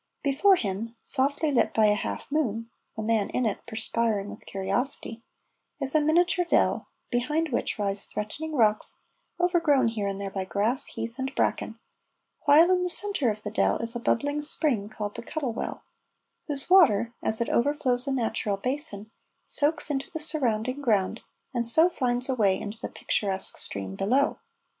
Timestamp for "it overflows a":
17.39-18.11